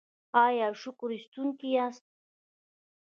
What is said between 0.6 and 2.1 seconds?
شکر ایستونکي یاست؟